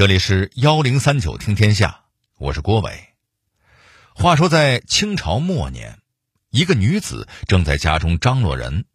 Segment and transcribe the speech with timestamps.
[0.00, 2.04] 这里是幺零三九听天下，
[2.38, 3.10] 我是郭伟。
[4.14, 5.98] 话说在清朝末年，
[6.48, 8.86] 一个女子正在家中张罗人，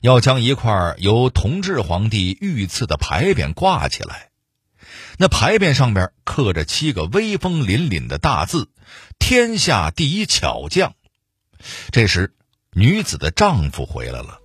[0.00, 4.28] 要将一块由同治皇帝御赐的牌匾挂起来。
[5.18, 8.70] 那牌匾上边刻着七个威风凛凛的大字
[9.18, 10.94] ：“天下第一巧匠。”
[11.90, 12.32] 这时，
[12.70, 14.38] 女子的丈夫回来了。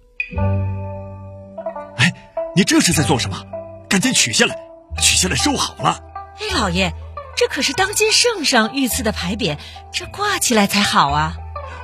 [1.97, 3.45] 哎，你这是在做什么？
[3.87, 4.57] 赶紧取下来，
[4.99, 5.99] 取下来收好了。
[6.39, 6.93] 哎，老爷，
[7.35, 9.57] 这可是当今圣上御赐的牌匾，
[9.91, 11.33] 这挂起来才好啊。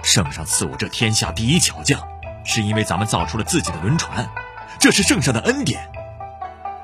[0.04, 2.00] 圣上赐我这天下第一巧匠，
[2.44, 4.30] 是因为咱们造出了自己的轮船，
[4.80, 5.90] 这是圣上的恩典。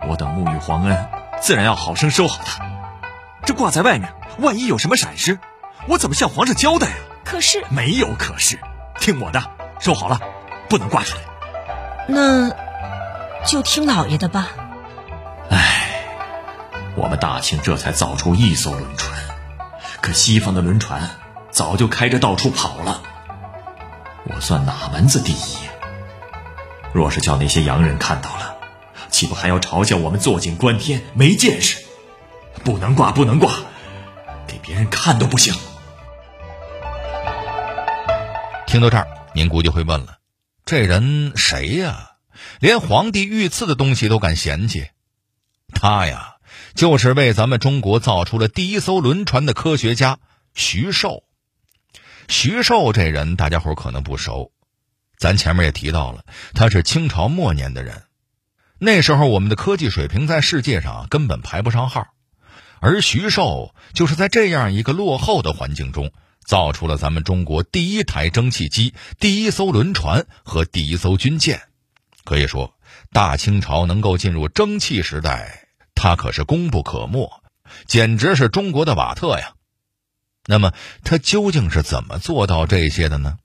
[0.09, 2.65] 我等沐浴皇恩，自然要好生收好它。
[3.45, 5.39] 这挂在外面，万一有什么闪失，
[5.87, 6.97] 我怎么向皇上交代啊？
[7.23, 8.59] 可是没有可是，
[8.99, 9.43] 听我的，
[9.79, 10.19] 收好了，
[10.67, 11.23] 不能挂出来。
[12.07, 12.51] 那
[13.45, 14.49] 就听老爷的吧。
[15.51, 15.90] 唉，
[16.95, 19.19] 我们大清这才造出一艘轮船，
[20.01, 21.09] 可西方的轮船
[21.49, 23.01] 早就开着到处跑了。
[24.25, 25.57] 我算哪门子第一？
[26.93, 28.57] 若是叫那些洋人看到了，
[29.09, 31.83] 岂不还要嘲笑我们坐井观天、没见识？
[32.63, 33.51] 不能挂，不能挂，
[34.45, 35.53] 给别人看都不行。
[38.67, 40.17] 听到这儿，您估计会问了：
[40.65, 42.11] 这人谁呀？
[42.59, 44.89] 连皇帝御赐的东西都敢嫌弃？
[45.73, 46.35] 他呀，
[46.73, 50.19] 就是为咱们中国造出了第一艘轮船的科学家
[50.53, 51.23] 徐寿。
[52.27, 54.51] 徐寿这人，大家伙可能不熟，
[55.17, 58.03] 咱前面也提到了，他是清朝末年的人。
[58.79, 62.07] 那时候我们的科技水平在世界上根本排不上号，
[62.79, 66.11] 而徐寿就是在这样一个落后的环境中。
[66.43, 71.61] 造出了咱们中国第一台蒸汽机、第一艘轮船和第一艘军舰，
[72.23, 72.73] 可以说
[73.13, 75.67] 大清朝能够进入蒸汽时代，
[76.03, 77.31] 他可是功不可没，
[77.85, 79.51] 简直是中国的瓦特呀。
[80.47, 83.37] 那么他究竟是怎么做到这些的呢？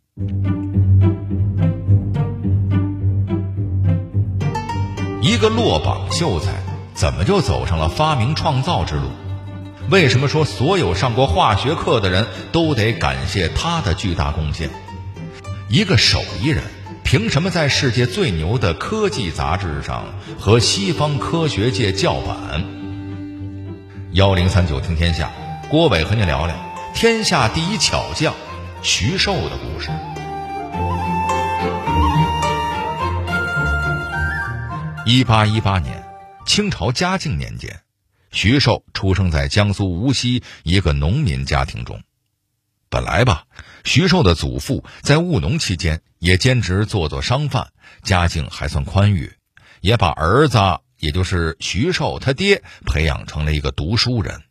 [5.20, 6.54] 一个落榜秀才，
[6.94, 9.10] 怎么就走上了发明创造之路？
[9.90, 14.70] 为什么说所有上过化学课的人都得感谢他的巨大贡献？
[15.68, 16.64] 一个手艺人
[17.06, 22.64] 凭什么在世界最牛的科技杂志上和西方科学界叫板？
[24.10, 25.30] 幺零三九听天下，
[25.70, 28.34] 郭伟和你聊聊天下第一巧匠
[28.82, 29.88] 徐寿的故事。
[35.04, 36.02] 一八一八年，
[36.44, 37.82] 清朝嘉靖年间。
[38.32, 42.02] 徐寿出生在江苏无锡一个农民家庭中。
[42.88, 43.44] 本来吧，
[43.86, 47.68] 徐寿的祖父在务农期间也兼职做做商贩，
[48.02, 49.32] 家境还算宽裕，
[49.80, 50.58] 也把儿子，
[50.98, 54.42] 也就是徐寿他爹，培养成了一个读书人。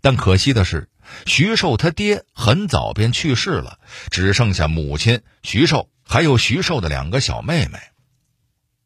[0.00, 0.88] 但可惜的是，
[1.26, 3.78] 徐寿他爹很早便去世了，
[4.10, 7.78] 只剩下母亲徐寿，还有徐寿的两个小妹妹。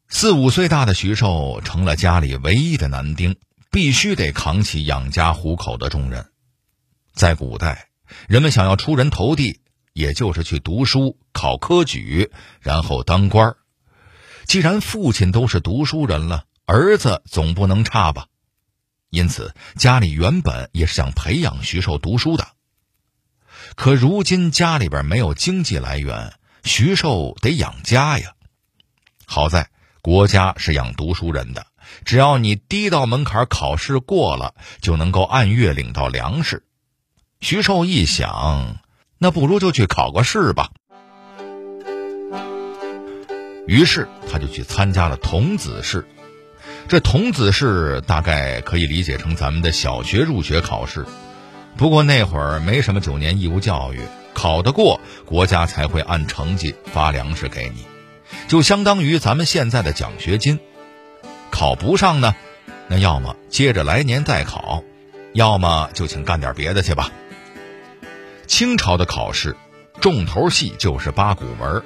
[0.09, 3.35] 四五岁大的徐寿成了家里唯一的男丁。
[3.71, 6.27] 必须得扛起养家糊口的重任。
[7.15, 7.87] 在古代，
[8.27, 9.61] 人们想要出人头地，
[9.93, 13.55] 也就是去读书、考科举，然后当官。
[14.45, 18.27] 既然父亲都是读书人了，儿子总不能差吧？
[19.09, 22.47] 因此，家里原本也是想培养徐寿读书的。
[23.75, 28.33] 可如今家里边没有经济来源，徐寿得养家呀。
[29.25, 29.69] 好在
[30.01, 31.67] 国家是养读书人的。
[32.05, 36.65] 只要你低到门槛考试过了，就能够按月领到粮食。
[37.43, 38.77] 徐寿一想，
[39.17, 40.69] 那不如就去考个试吧。
[43.67, 46.07] 于是他就去参加了童子试。
[46.87, 51.05] 这童子试大概可以理解成咱们的小学入学考试，
[51.75, 53.99] 不过那会儿没什么九年义务教育，
[54.33, 57.83] 考得过国家才会按成绩发粮食给你，
[58.47, 60.61] 就相当于咱们现在的奖学金。
[61.51, 62.35] 考不上呢，
[62.87, 64.81] 那要么接着来年再考，
[65.33, 67.11] 要么就请干点别的去吧。
[68.47, 69.55] 清朝的考试
[70.01, 71.83] 重头戏就是八股文，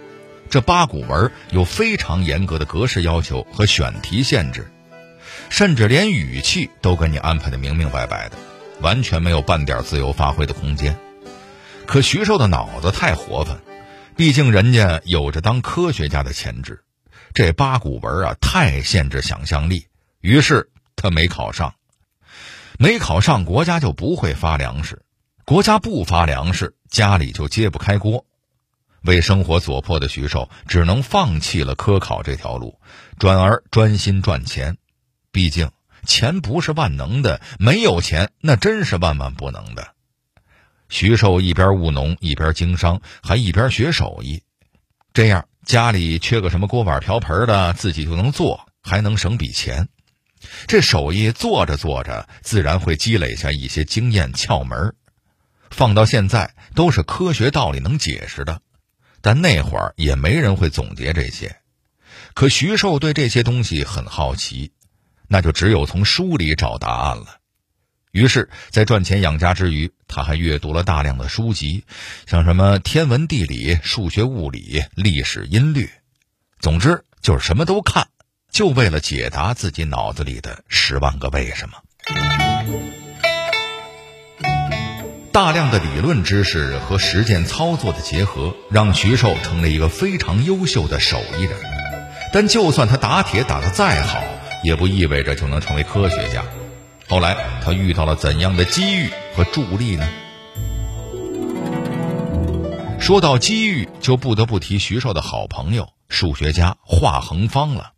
[0.50, 4.72] 这八股文有非常严格的格式要求和选题限制，
[5.50, 8.38] 甚至连语气都给你安排的明明白白的，
[8.82, 10.98] 完全没有半点自由发挥的空间。
[11.86, 13.62] 可徐寿的脑子太活泛，
[14.16, 16.82] 毕竟人家有着当科学家的潜质。
[17.34, 19.88] 这八股文啊，太限制想象力，
[20.22, 21.76] 于是他没考上。
[22.80, 25.04] 没考上，国家就不会发粮食，
[25.48, 28.26] 国家不发粮食，家里就揭不开锅。
[29.04, 32.82] 为生活所迫的徐寿，只能放弃了科考这条路，
[33.18, 34.76] 转而专心赚钱。
[35.32, 35.72] 毕竟
[36.06, 39.94] 钱不是万能的，没有钱那真是万万不能的。
[40.90, 44.44] 徐寿一边务农一边经商，还一边学手艺，
[45.14, 49.88] 这样家里缺个什么锅碗瓢盆的，自己就能做，还能省笔钱。
[50.68, 54.94] 这手艺做着做着，自然会积累下一些经验窍门
[55.78, 58.62] 放到现在都是科学道理能解释的，
[59.22, 61.56] 但那会儿也没人会总结这些。
[62.34, 64.72] 可徐寿对这些东西很好奇，
[65.28, 67.38] 那就只有从书里找答案了。
[68.12, 71.84] 于是，在赚钱养家之余，他还阅读了大量的书籍，
[72.26, 75.88] 像什么天文、地理、数学、物理、历史、音律，
[76.60, 78.08] 总之就是什么都看，
[78.50, 81.78] 就为了解答自己脑子里的十万个为什么。
[85.32, 91.54] 大量的理论知识和实践操作的结合，让徐寿成了一个非常优秀的手艺人。
[92.34, 94.24] 但就算他打铁打得再好，
[94.64, 96.44] 也不意味着就能成为科学家。
[97.08, 100.08] 后来他遇到了怎样的机遇和助力呢？
[103.00, 107.92] 说到机遇，就不得不提徐寿的好朋友数学家华恒芳了。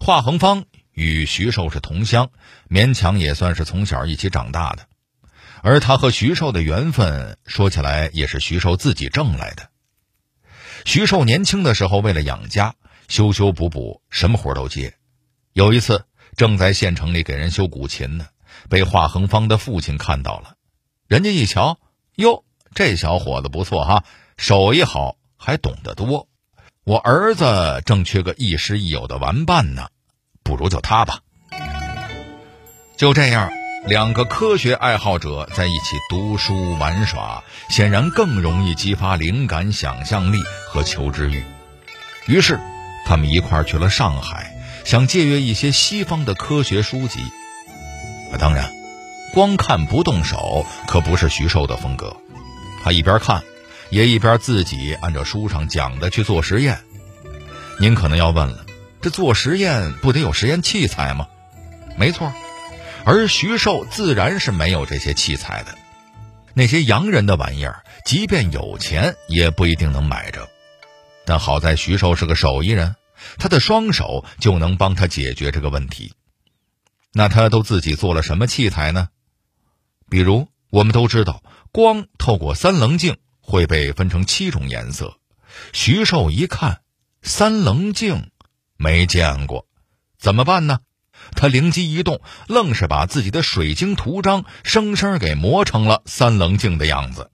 [0.00, 2.30] 华恒芳与徐寿是同乡，
[2.68, 4.86] 勉强也算是从小一起长大的。
[5.62, 9.68] 而他和徐寿的缘分，说起来也是徐寿自己挣来的。
[10.84, 12.74] 徐寿年轻的时候，为了养家，
[13.08, 14.94] 修修补补，什么活都接。
[15.52, 16.04] 有一次，
[16.36, 18.26] 正在县城里给人修古琴呢。
[18.68, 20.54] 被华恒方的父亲看到了，
[21.06, 21.78] 人家一瞧，
[22.16, 24.04] 哟，这小伙子不错哈，
[24.36, 26.28] 手艺好，还懂得多。
[26.84, 29.88] 我儿子正缺个亦师亦友的玩伴呢，
[30.42, 31.20] 不如就他吧。
[32.96, 33.50] 就这样，
[33.86, 40.38] 两个科学爱好者在一起读书玩耍，显然更容易激发灵感、想象力
[40.68, 41.42] 和求知欲。
[42.26, 42.60] 于是，
[43.06, 44.54] 他们一块去了上海，
[44.84, 47.20] 想借阅一些西方的科学书籍。
[48.38, 48.70] 当然，
[49.32, 52.14] 光看不动手可不是徐寿的风格。
[52.84, 53.42] 他一边看，
[53.88, 56.78] 也一边自己按照书上讲的去做实验。
[57.78, 58.66] 您可能要问了，
[59.00, 61.26] 这做实验不得有实验器材吗？
[61.96, 62.32] 没错，
[63.12, 65.76] 而徐寿自然是没有这些器材的。
[66.54, 70.48] 那些洋人的玩意儿，即便有钱也不一定能买着。
[71.24, 72.94] 但好在徐寿是个手艺人，
[73.36, 76.12] 他的双手就能帮他解决这个问题。
[77.12, 79.08] 那他都自己做了什么器材呢？
[80.08, 81.42] 比如，我们都知道，
[81.72, 85.18] 光透过三棱镜会被分成七种颜色。
[85.72, 86.82] 徐寿一看，
[87.22, 88.30] 三棱镜
[88.76, 89.66] 没见过，
[90.16, 90.78] 怎么办呢？
[91.32, 97.30] 他灵机一动，愣是把自己的水晶图章生生给磨成了三棱镜的样子，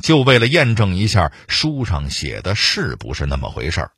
[0.00, 3.92] 就为了验证一下书上写的是不是那么回事儿。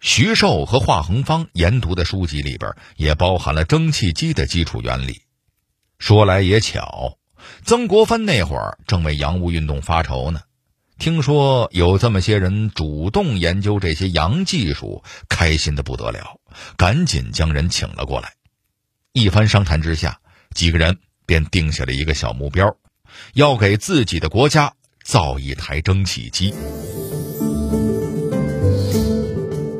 [0.00, 5.22] 徐寿和华恒方研读的书籍里边也包含了蒸汽机的基础原理。
[5.98, 7.16] 说来也巧，
[7.64, 10.42] 曾国藩那会儿正为洋务运动发愁呢，
[10.98, 16.38] 听说有这么些人主动研究这些洋技术，开心的不得了，
[16.76, 18.32] 赶紧将人请了过来。
[19.12, 20.20] 一番商谈之下，
[20.54, 22.76] 几个人便定下了一个小目标，
[23.34, 24.72] 要给自己的国家
[25.02, 26.54] 造一台蒸汽机。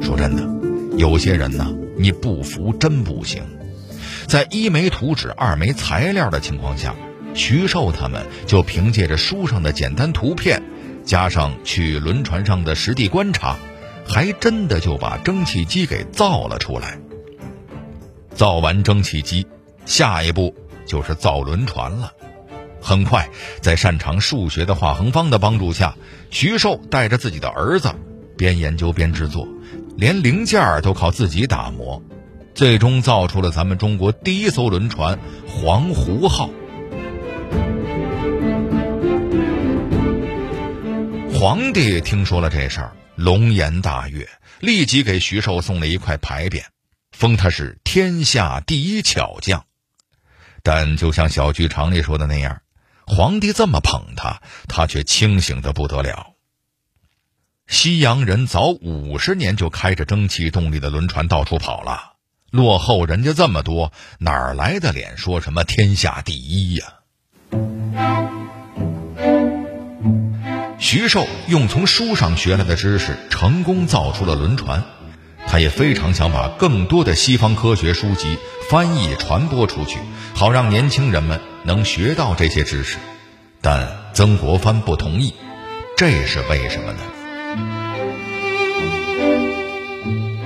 [0.00, 3.42] 说真的，有些人呢，你不服真不行。
[4.26, 6.94] 在一没图纸、二没材料的情况下，
[7.34, 10.62] 徐寿他们就凭借着书上的简单图片，
[11.04, 13.56] 加上去轮船上的实地观察，
[14.08, 16.98] 还真的就把蒸汽机给造了出来。
[18.34, 19.46] 造完蒸汽机，
[19.84, 22.12] 下一步就是造轮船了。
[22.80, 23.28] 很快，
[23.60, 25.96] 在擅长数学的华恒方的帮助下，
[26.30, 27.90] 徐寿带着自己的儿子，
[28.36, 29.48] 边研究边制作。
[29.96, 32.02] 连零件都靠自己打磨，
[32.54, 36.50] 最终造出了咱们中国第一艘轮船“黄湖号”。
[41.32, 44.28] 皇帝听说了这事儿，龙颜大悦，
[44.60, 46.64] 立即给徐寿送了一块牌匾，
[47.12, 49.64] 封他是天下第一巧匠。
[50.62, 52.60] 但就像小剧场里说的那样，
[53.06, 56.34] 皇帝这么捧他，他却清醒的不得了。
[57.66, 62.14] 西洋人早五十年就开着蒸汽动力的轮船到处跑了，
[62.50, 68.25] 落后人家这么多，哪来的脸说什么天下第一呀？
[70.78, 74.82] 徐寿用从书上学来的知识，成功造出了轮船。
[75.46, 78.36] 他也非常想把更多的西方科学书籍
[78.68, 79.98] 翻译传播出去，
[80.34, 82.98] 好让年轻人们能学到这些知识。
[83.62, 85.32] 但曾国藩不同意，
[85.96, 86.98] 这是为什么呢？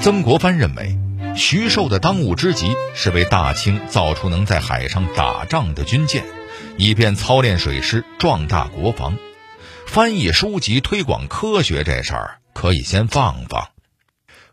[0.01, 0.97] 曾国藩认为，
[1.35, 6.25] 徐寿的当务之急是为大清造出能在海上打仗的军舰，
[6.77, 9.17] 以便操练水师，壮大国防。
[9.91, 13.71] 翻译书籍、推广科学这事儿可以先放放。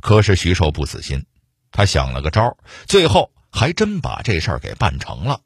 [0.01, 1.27] 可是徐寿不死心，
[1.71, 5.41] 他想了个招，最后还真把这事儿给办成了。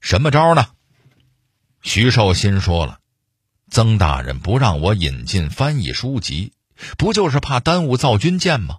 [0.00, 0.66] 什么招呢？
[1.80, 2.98] 徐寿心说了
[3.70, 6.52] ：“曾大人不让我引进翻译书籍，
[6.98, 8.78] 不就是怕耽误造军舰吗？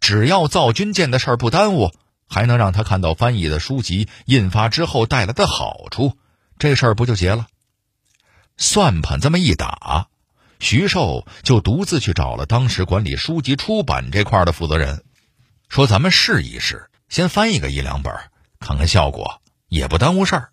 [0.00, 1.92] 只要造军舰的事儿不耽误，
[2.28, 6.16] 还能让他看到翻译的书籍印发之后带来的好处，
[6.60, 7.48] 这事儿不就结了？”
[8.60, 10.08] 算盘这么一打，
[10.60, 15.02] 徐寿就独自去找了当时管理书籍出版这块的负责人，
[15.70, 18.14] 说：“咱们试一试，先翻译个一两本，
[18.60, 20.50] 看看效果，也不耽误事儿。”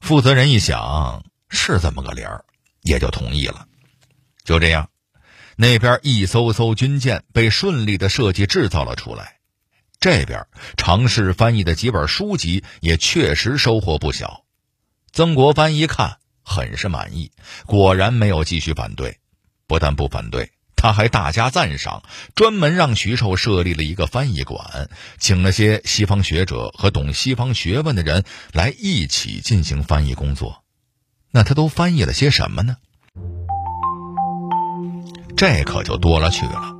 [0.00, 2.44] 负责人一想是这么个理儿，
[2.82, 3.66] 也就同意了。
[4.44, 4.88] 就这样，
[5.56, 9.40] 那边一艘艘军舰被顺利的设计制造了出来，
[9.98, 14.44] 这边尝试翻译的几本书籍也确实收获不小。
[15.10, 16.18] 曾国藩一看。
[16.42, 17.30] 很是满意，
[17.66, 19.18] 果然没有继续反对。
[19.66, 22.02] 不但不反对，他还大加赞赏，
[22.34, 30.64] 专门让徐寿设立了一个翻译馆，请了些西方学者和懂西方学问的人来一起进行翻译工作。
[31.30, 32.76] 那他都翻译了些什么呢？
[35.36, 36.74] 这可就多了去了。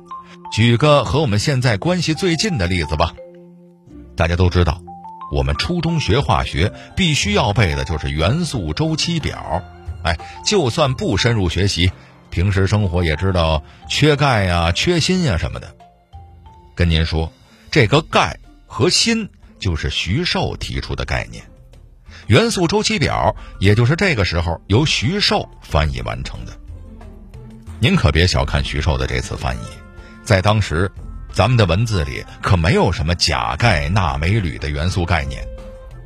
[0.51, 3.13] 举个和我们现在关系最近的例子吧，
[4.17, 4.83] 大家都知道。
[5.31, 9.63] 我们初中学化学，必须要背的就是元素周期表。
[10.03, 11.91] 哎，就算不深入学习，
[12.29, 15.75] 平时生活也知道缺钙呀、缺锌呀什么的。
[16.75, 17.31] 跟您说，
[17.69, 21.43] 这个钙和锌就是徐寿提出的概念。
[22.27, 26.51] 元素周期表也就是这个时候由徐寿翻译完成的。
[27.79, 29.65] 您可别小看徐寿的这次翻译，
[30.23, 30.91] 在当时。
[31.33, 35.47] 咱们的文字里可没有什么钾、钙、钠、镁、铝的元素概念，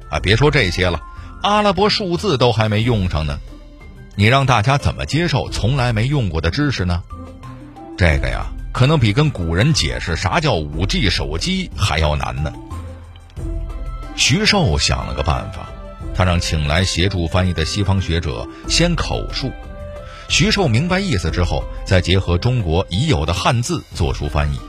[0.09, 1.01] 啊，别说这些了，
[1.41, 3.39] 阿拉伯数字都还没用上呢。
[4.15, 7.03] 你让大家怎么接受从来没用过的知识呢？
[7.97, 12.53] 这个呀，可能比跟古人解释啥叫五 G 手机还要难呢。
[14.15, 15.67] 徐寿想了个办法，
[16.13, 19.51] 他让请来协助翻译的西方学者先口述，
[20.29, 24.59] 徐寿明白意思之后，再结合中国已有的汉字做出翻译。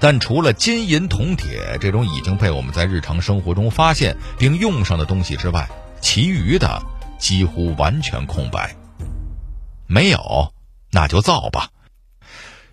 [0.00, 5.68] 但除了金银铜铁这种已经被我们在日常生活中发现并用上的东西之外，
[6.00, 6.80] 其余的
[7.18, 8.76] 几乎完全空白。
[9.86, 10.54] 没有，
[10.92, 11.70] 那就造吧。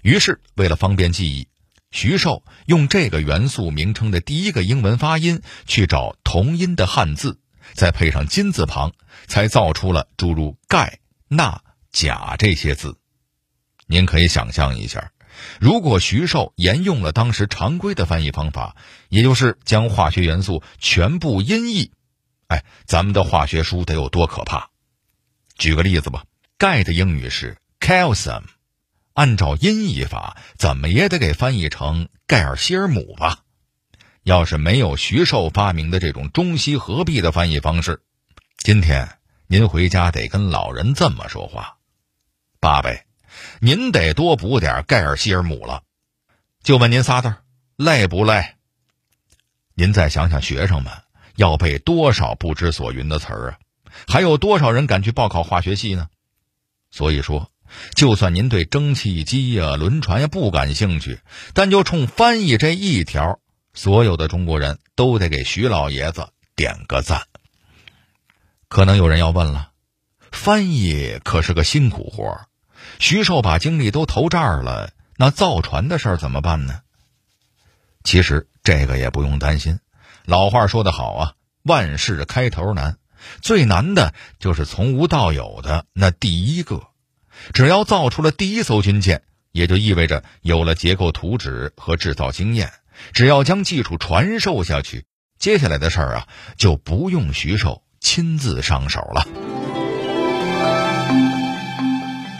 [0.01, 1.47] 于是，为了方便记忆，
[1.89, 7.39] 徐寿用这个元素名称的第一个英文发音去找同音的汉字，
[7.73, 8.91] 再配上金字旁，
[9.25, 12.97] 才造出了诸如钙、钠、钾这些字。
[13.87, 15.11] 您可以想象一下。
[15.59, 18.75] 如果徐寿沿用了当时常规的翻译方法，
[19.09, 21.91] 也就是将化学元素全部音译，
[22.47, 24.69] 哎，咱们的化学书得有多可怕？
[25.57, 26.25] 举个例子吧，
[26.57, 28.43] 钙的英语是 calcium，
[29.13, 33.39] 按照音译法，怎么也得给翻译成盖尔希尔姆吧？
[34.23, 38.01] 要是没有徐寿发明的这种中西合璧的翻译方式，
[38.57, 41.77] 今天您回家得跟老人这么说话
[42.59, 43.04] ：“爸呗。”
[43.65, 45.81] 您得多补点盖尔希尔姆了，
[46.61, 47.33] 就问您仨字
[47.75, 48.53] 累不累？
[49.73, 50.93] 您再想想，学生们
[51.35, 53.57] 要背多少不知所云的词儿啊？
[54.07, 56.09] 还有多少人敢去报考化学系呢？
[56.91, 57.49] 所以说，
[57.95, 61.19] 就算您对蒸汽机呀、轮船呀不感兴趣，
[61.55, 63.39] 但就冲翻译这一条，
[63.73, 67.23] 所有的中国人都得给徐老爷子点个赞。
[68.67, 69.71] 可能有人要问了，
[70.31, 72.45] 翻译可是个辛苦活儿。
[72.99, 76.81] 徐寿把精力都投这儿了，那造船的事儿怎么办呢？
[78.03, 79.79] 其实这个也不用担心。
[80.25, 81.33] 老话说得好啊，
[81.63, 82.97] 万事开头难，
[83.41, 86.87] 最难的就是从无到有的那第一个。
[87.53, 92.71] 只要造出了第一艘军舰，也就意味着有了结构图纸和制造经验。
[93.11, 95.05] 只要将技术传授下去，
[95.37, 99.54] 接下来的事儿啊，就不用徐寿亲自上手了。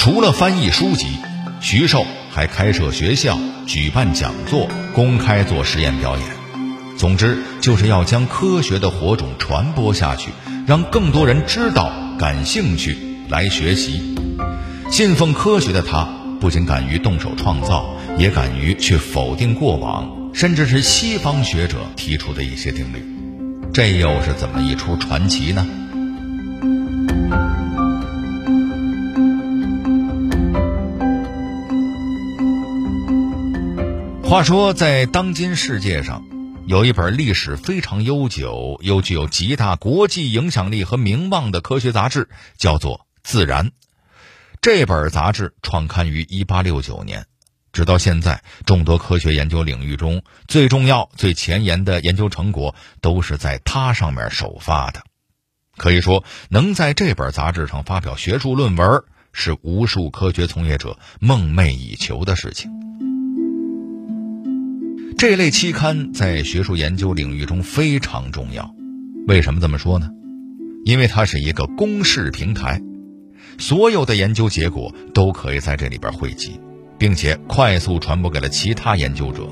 [0.06, 1.08] 除了翻译书籍，
[1.62, 6.28] 徐寿还开设学校、举办讲座、公开做实验表演。
[6.96, 10.30] 总之，就是要将科学的火种传播下去，
[10.68, 12.96] 让更多人知道、感兴趣
[13.30, 14.16] 来学习。
[14.92, 16.08] 信奉科学的他，
[16.40, 23.04] 不仅敢于动手创造，也敢于去否定过往，甚至是西方学者提出的一些定律。
[23.74, 25.66] 这又是怎么一出传奇呢？
[34.36, 36.26] 话说，在当今世界上，
[36.68, 42.28] 有一本历史非常悠久又具有极大国际影响力和名望的科学杂志，
[42.58, 43.68] 叫做《自然》。
[44.60, 47.28] 这本杂志创刊于1869年，
[47.72, 55.02] 直到现在，众多科学研究领域中最重要、最前沿的研究成果都是在它上面首发的。
[55.78, 59.02] 可以说，能在这本杂志上发表学术论文，
[59.32, 62.70] 是无数科学从业者梦寐以求的事情。
[65.28, 68.76] 这类期刊在学术研究领域中非常重要。
[69.26, 70.08] 为什么这么说呢？
[70.84, 72.80] 因为它是一个公示平台，
[73.58, 76.60] 所有的研究结果都可以在这里边汇集，
[77.00, 79.48] 并且快速传播给了其他研究者。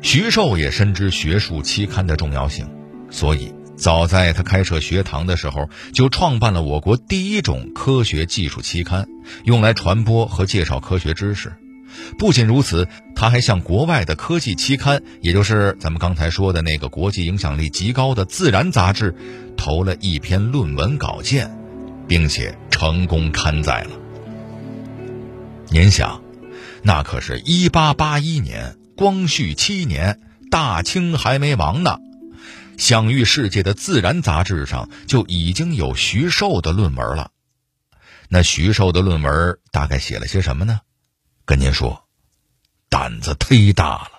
[0.00, 2.70] 徐寿也深知学术期刊的重要性，
[3.10, 9.08] 所以早在他开设学堂的时候，就创办了我国第一种科学技术期刊，
[9.42, 11.52] 用来传播和介绍科学知识。
[12.18, 19.14] 不仅如此，他还向国外的科技期刊，也就是咱们刚才说的那个国际影响力极高的《自然》杂志，
[19.56, 21.56] 投了一篇论文稿件，
[22.08, 23.90] 并且成功刊载了。
[25.70, 26.22] 您想，
[26.82, 31.98] 那可是一八八一年，光绪七年，大清还没亡呢，
[32.76, 37.30] 享誉世界的《自然》杂志上就已经有徐寿的论文了。
[38.28, 40.80] 那徐寿的论文大概写了些什么呢？
[41.44, 42.03] 跟您说，
[42.94, 44.10] 胆子忒大了。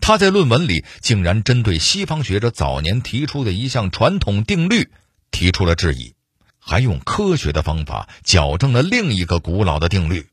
[0.00, 4.88] 他在论文里竟然针对西方学者早年提出的一项传统定律
[5.30, 6.14] 提出了质疑，
[6.58, 10.26] 还用科学的方法矫正了另一个古老的定律。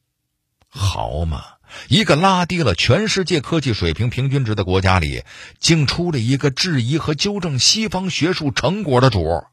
[0.69, 1.43] 好嘛，
[1.89, 5.25] 一个拉低了全世界科技水平平均值的国家里，
[5.59, 9.43] 竟出了一个质疑和纠正西方学术成果的主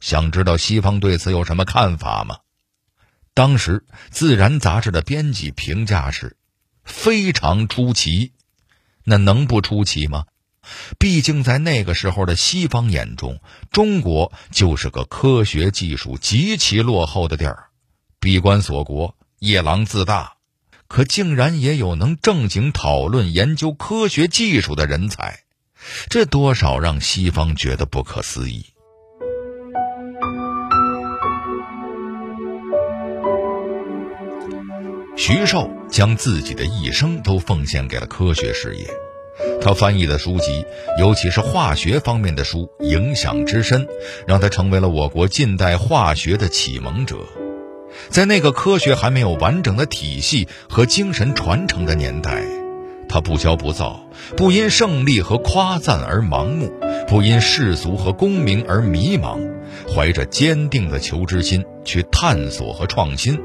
[0.00, 2.38] 想知道西方对此有什么看法吗？
[3.34, 6.38] 当时，《自然》杂志的编辑评价是
[6.84, 8.32] ：“非常出奇。”
[9.04, 10.26] 那能不出奇吗？
[10.98, 17.66] 毕竟在那个时候的西方眼中，中国就是个科学技术极其落后的地儿，
[18.18, 20.36] 闭关锁国、夜郎自大。
[20.86, 25.40] 可竟然也有能正经讨论研究科学技术的人才，
[26.08, 28.66] 这多少让西方觉得不可思议。
[35.16, 38.84] 徐寿将自己的一生都奉献给了科学事业，
[39.62, 40.64] 他翻译的书籍，
[40.98, 43.86] 尤其是化学方面的书，影响之深，
[44.26, 47.18] 让他成为了我国近代化学的启蒙者。
[48.08, 52.42] 在那个科学还没有完整的体系和精神传承的年代，
[53.08, 54.04] 他不骄不躁，
[54.36, 56.72] 不因胜利和夸赞而盲目，
[57.06, 59.38] 不因世俗和功名而迷茫，
[59.94, 63.40] 怀着坚定的求知心去探索和创新。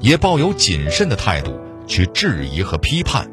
[0.00, 3.30] 也抱有谨慎的态度去质疑和批判。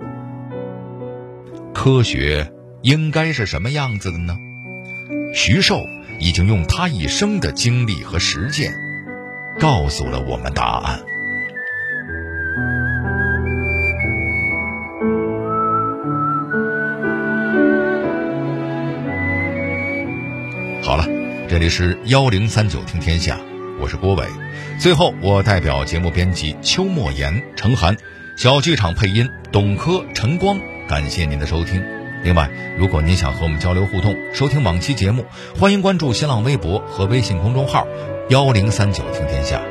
[1.73, 4.35] 科学应该是什么样子的呢？
[5.33, 5.81] 徐寿
[6.19, 8.73] 已经用他一生的经历和实践，
[9.59, 10.99] 告诉了我们答案。
[20.81, 21.05] 好了，
[21.49, 23.39] 这里是幺零三九听天下。
[23.77, 24.25] 我是郭伟，
[24.79, 27.97] 最后我代表节目编辑邱莫言、程涵，
[28.37, 30.57] 小剧场配音董珂、陈光，
[30.87, 31.83] 感谢您的收听。
[32.23, 35.25] 另外，如果您想和我们交流互动、收听往期节目，
[35.59, 37.85] 欢迎关注新浪微博和微信公众号
[38.29, 39.61] “幺零三九听天下”。